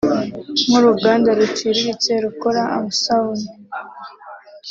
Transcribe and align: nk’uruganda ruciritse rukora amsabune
nk’uruganda 0.67 1.29
ruciritse 1.39 2.11
rukora 2.23 2.61
amsabune 2.77 3.49